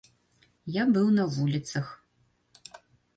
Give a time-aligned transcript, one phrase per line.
[0.75, 1.91] Я быў на вуліцах.